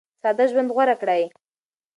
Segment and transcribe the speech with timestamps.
[0.21, 1.23] ساده ژوند غوره کړئ.